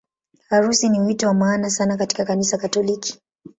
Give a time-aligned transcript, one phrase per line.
[0.49, 3.19] Harusi ni wito wa maana sana katika Kanisa Katoliki.